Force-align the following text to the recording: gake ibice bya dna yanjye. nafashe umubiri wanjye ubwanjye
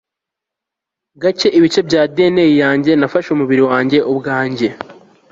gake 1.21 1.47
ibice 1.57 1.81
bya 1.87 2.01
dna 2.15 2.45
yanjye. 2.61 2.91
nafashe 2.95 3.29
umubiri 3.31 3.61
wanjye 3.69 3.97
ubwanjye 4.11 4.67